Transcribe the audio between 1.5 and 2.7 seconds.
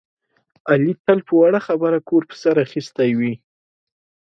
خبره کور په سر